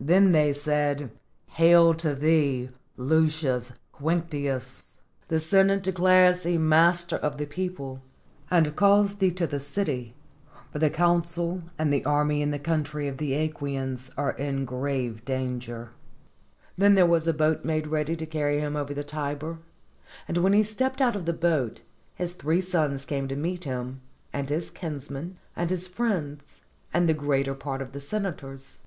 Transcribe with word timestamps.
Then 0.00 0.32
they 0.32 0.54
said, 0.54 1.10
"Hail 1.48 1.92
to 1.96 2.14
thee, 2.14 2.70
Lucius 2.96 3.72
Quinctius! 3.92 5.02
the 5.28 5.38
Senate 5.38 5.82
declares 5.82 6.40
thee 6.40 6.56
master 6.56 7.16
of 7.16 7.36
the 7.36 7.44
people, 7.44 8.00
and 8.50 8.74
calls 8.74 9.16
thee 9.16 9.30
to 9.32 9.46
the 9.46 9.60
city, 9.60 10.14
for 10.72 10.78
the 10.78 10.88
consul 10.88 11.60
and 11.78 11.92
the 11.92 12.06
army 12.06 12.40
in 12.40 12.52
the 12.52 12.58
country 12.58 13.06
of 13.06 13.18
the 13.18 13.32
^quians 13.50 14.10
are 14.16 14.30
in 14.30 14.64
great 14.64 15.22
danger." 15.26 15.90
Then 16.78 16.94
therewas 16.94 17.26
a 17.26 17.34
boat 17.34 17.62
made 17.62 17.86
ready 17.86 18.16
to 18.16 18.24
carry 18.24 18.58
him 18.60 18.76
over 18.76 18.94
the 18.94 19.04
Tiber, 19.04 19.58
and 20.26 20.38
when 20.38 20.54
he 20.54 20.62
stepped 20.62 21.02
out 21.02 21.16
of 21.16 21.26
the 21.26 21.34
boat, 21.34 21.82
his 22.14 22.32
three 22.32 22.62
sons 22.62 23.04
came 23.04 23.28
to 23.28 23.36
meet 23.36 23.64
him, 23.64 24.00
and 24.32 24.48
his 24.48 24.70
kinsmen 24.70 25.36
and 25.54 25.68
his 25.68 25.86
friends, 25.86 26.62
and 26.94 27.06
the 27.06 27.12
greater 27.12 27.54
part 27.54 27.82
of 27.82 27.92
the 27.92 28.00
senators. 28.00 28.78